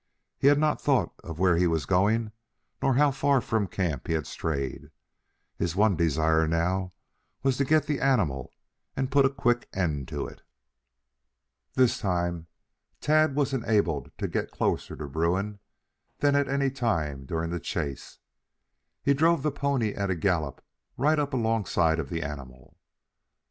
[0.39, 2.31] He had not thought of where he was going
[2.81, 4.89] nor how far from camp he had strayed.
[5.57, 6.93] His one desire now
[7.43, 8.51] was to get the animal
[8.97, 10.41] and put a quick end to it.
[11.75, 12.47] This time
[12.99, 15.59] Tad was enabled to get closer to Bruin
[16.17, 18.17] than at any time during the chase.
[19.03, 20.65] He drove the pony at a gallop
[20.97, 22.75] right up alongside of the animal.